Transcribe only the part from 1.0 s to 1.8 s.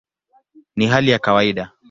ya kawaida".